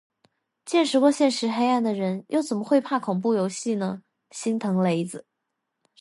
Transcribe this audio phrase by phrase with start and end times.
[0.65, 5.27] 见识过现实黑暗的人，又怎么会怕恐怖游戏呢，心疼雷子